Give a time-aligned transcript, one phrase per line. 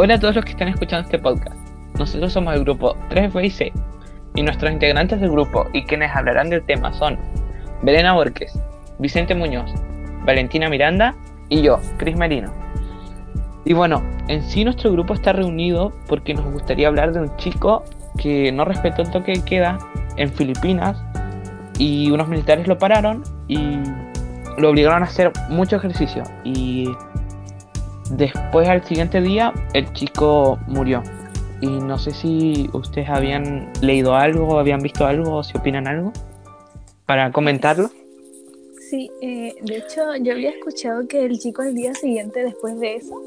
[0.00, 1.56] Hola a todos los que están escuchando este podcast.
[1.98, 3.72] Nosotros somos el grupo 3BC
[4.36, 7.18] y nuestros integrantes del grupo y quienes hablarán del tema son
[7.82, 8.56] Belena Borges,
[9.00, 9.68] Vicente Muñoz,
[10.24, 11.16] Valentina Miranda
[11.48, 12.52] y yo, Cris Merino.
[13.64, 17.82] Y bueno, en sí nuestro grupo está reunido porque nos gustaría hablar de un chico
[18.18, 19.80] que no respetó el toque de queda
[20.16, 20.96] en Filipinas
[21.76, 23.58] y unos militares lo pararon y
[24.58, 26.88] lo obligaron a hacer mucho ejercicio y
[28.10, 31.02] después al siguiente día el chico murió.
[31.60, 36.12] Y no sé si ustedes habían leído algo, habían visto algo o si opinan algo
[37.06, 37.90] para comentarlo.
[38.90, 42.96] Sí, eh, de hecho yo había escuchado que el chico al día siguiente después de
[42.96, 43.20] eso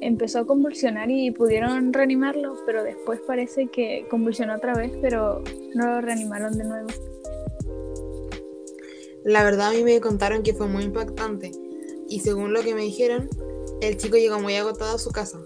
[0.00, 5.42] empezó a convulsionar y pudieron reanimarlo, pero después parece que convulsionó otra vez, pero
[5.74, 6.88] no lo reanimaron de nuevo.
[9.24, 11.52] La verdad a mí me contaron que fue muy impactante
[12.08, 13.28] y según lo que me dijeron,
[13.80, 15.40] el chico llegó muy agotado a su casa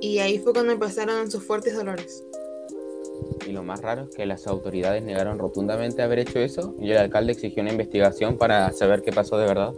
[0.00, 2.24] y ahí fue cuando empezaron sus fuertes dolores.
[3.46, 6.98] Y lo más raro es que las autoridades negaron rotundamente haber hecho eso y el
[6.98, 9.72] alcalde exigió una investigación para saber qué pasó de verdad.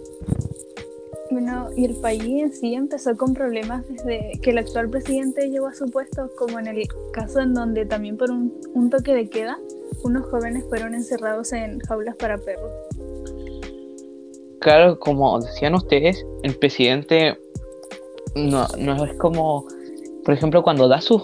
[1.30, 5.66] Bueno, y el país en sí empezó con problemas desde que el actual presidente llegó
[5.66, 9.28] a su puesto, como en el caso en donde también por un, un toque de
[9.28, 9.58] queda,
[10.02, 12.72] unos jóvenes fueron encerrados en jaulas para perros.
[14.60, 17.38] Claro, como decían ustedes, el presidente
[18.34, 19.66] no, no es como,
[20.24, 21.22] por ejemplo, cuando da sus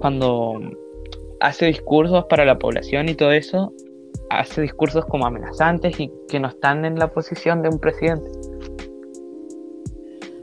[0.00, 0.60] cuando
[1.40, 3.72] hace discursos para la población y todo eso,
[4.28, 8.30] hace discursos como amenazantes y que no están en la posición de un presidente.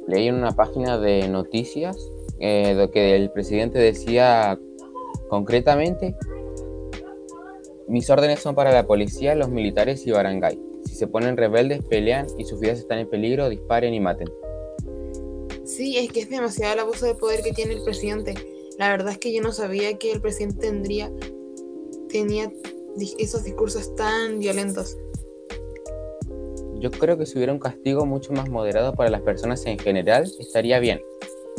[0.08, 1.98] Leí en una página de noticias
[2.40, 4.60] eh, que el presidente decía
[5.30, 6.16] concretamente,
[7.88, 10.60] mis órdenes son para la policía, los militares y Barangay.
[10.86, 14.28] Si se ponen rebeldes, pelean y sus vidas están en peligro, disparen y maten.
[15.78, 18.34] Sí, es que es demasiado el abuso de poder que tiene el presidente.
[18.80, 21.12] La verdad es que yo no sabía que el presidente tendría
[22.10, 22.52] tenía
[23.20, 24.98] esos discursos tan violentos.
[26.80, 30.24] Yo creo que si hubiera un castigo mucho más moderado para las personas en general,
[30.40, 31.00] estaría bien.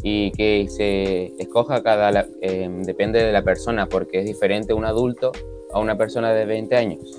[0.03, 5.31] Y que se escoja cada, eh, depende de la persona, porque es diferente un adulto
[5.73, 7.19] a una persona de 20 años.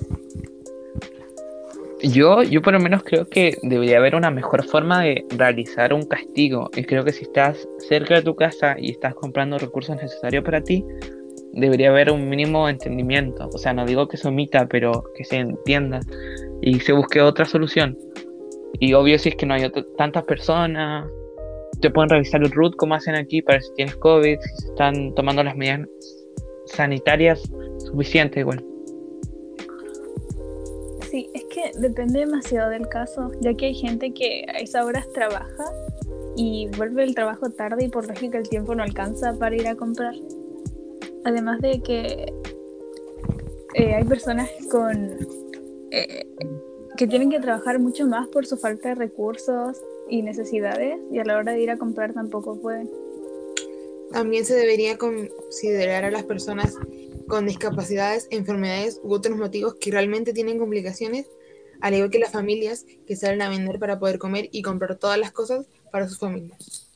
[2.02, 6.06] Yo, yo por lo menos creo que debería haber una mejor forma de realizar un
[6.06, 6.70] castigo.
[6.74, 10.62] Y creo que si estás cerca de tu casa y estás comprando recursos necesarios para
[10.62, 10.84] ti,
[11.52, 13.48] debería haber un mínimo entendimiento.
[13.52, 16.00] O sea, no digo que se omita, pero que se entienda
[16.62, 17.98] y se busque otra solución.
[18.78, 21.06] Y obvio si es que no hay tantas personas,
[21.80, 24.68] te pueden revisar el root como hacen aquí para ver si tienes COVID, si se
[24.68, 25.80] están tomando las medidas
[26.66, 27.42] sanitarias
[27.90, 28.64] suficientes igual.
[31.80, 35.64] Depende demasiado del caso, ya que hay gente que a esas horas trabaja
[36.36, 39.76] y vuelve el trabajo tarde y por lógica el tiempo no alcanza para ir a
[39.76, 40.14] comprar.
[41.24, 42.32] Además de que
[43.74, 45.18] eh, hay personas con
[45.90, 46.26] eh,
[46.96, 51.24] que tienen que trabajar mucho más por su falta de recursos y necesidades y a
[51.24, 52.90] la hora de ir a comprar tampoco pueden.
[54.12, 56.76] También se debería considerar a las personas
[57.28, 61.26] con discapacidades, enfermedades u otros motivos que realmente tienen complicaciones,
[61.80, 65.18] al igual que las familias que salen a vender para poder comer y comprar todas
[65.18, 66.86] las cosas para sus familias.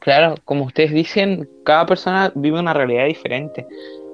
[0.00, 3.66] Claro, como ustedes dicen, cada persona vive una realidad diferente.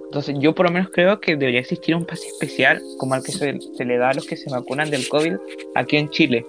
[0.07, 3.33] Entonces yo por lo menos creo que debería existir un pase especial como el que
[3.33, 5.37] se, le da a los que se vacunan del COVID
[5.75, 6.47] aquí en Chile.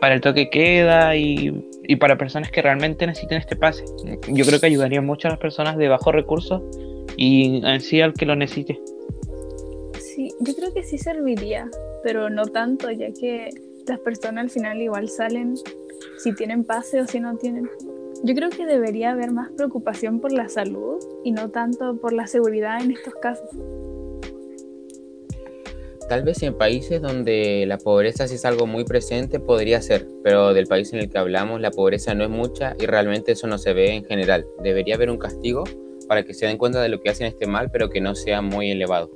[0.00, 3.84] Para el toque queda y, y para personas que realmente necesiten este pase.
[4.28, 6.62] Yo creo que ayudaría mucho a las personas de bajos recursos
[7.16, 8.78] y en sí al que lo necesite.
[10.16, 11.70] Sí, yo creo que sí serviría,
[12.02, 13.50] pero no tanto, ya que
[13.86, 15.56] las personas al final igual salen
[16.16, 17.68] si tienen pase o si no tienen.
[18.22, 22.26] Yo creo que debería haber más preocupación por la salud y no tanto por la
[22.28, 23.50] seguridad en estos casos.
[26.08, 30.54] Tal vez en países donde la pobreza sí es algo muy presente podría ser, pero
[30.54, 33.58] del país en el que hablamos la pobreza no es mucha y realmente eso no
[33.58, 34.46] se ve en general.
[34.62, 35.64] Debería haber un castigo
[36.08, 38.40] para que se den cuenta de lo que hacen este mal, pero que no sea
[38.40, 39.10] muy elevado.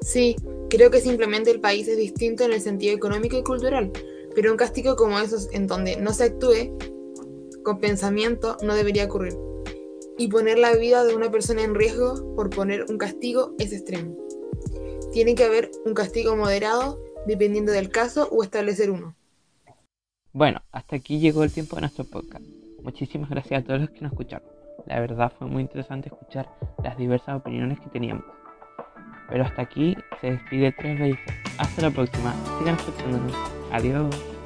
[0.00, 0.36] Sí,
[0.70, 3.92] creo que simplemente el país es distinto en el sentido económico y cultural,
[4.34, 6.76] pero un castigo como esos en donde no se actúe
[7.64, 9.36] con pensamiento no debería ocurrir.
[10.16, 14.16] Y poner la vida de una persona en riesgo por poner un castigo es extremo.
[15.12, 19.14] Tiene que haber un castigo moderado dependiendo del caso o establecer uno.
[20.32, 22.44] Bueno, hasta aquí llegó el tiempo de nuestro podcast.
[22.82, 24.48] Muchísimas gracias a todos los que nos escucharon.
[24.86, 26.48] La verdad fue muy interesante escuchar
[26.82, 28.24] las diversas opiniones que teníamos.
[29.28, 31.34] Pero hasta aquí se despide Tres Raíces.
[31.58, 32.34] Hasta la próxima.
[32.58, 33.34] Sigan escuchándonos.
[33.72, 34.37] Adiós.